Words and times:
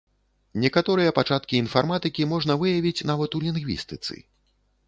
Некаторыя 0.63 1.11
пачаткі 1.19 1.59
інфарматыкі 1.63 2.27
можна 2.33 2.57
выявіць 2.65 3.05
нават 3.11 3.31
у 3.41 3.43
лінгвістыцы. 3.45 4.13